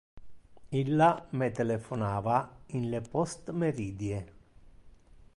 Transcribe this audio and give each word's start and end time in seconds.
Illa 0.79 1.09
me 1.41 1.49
telephonava 1.59 2.37
in 2.79 2.87
le 2.93 3.01
postmeridie. 3.11 4.23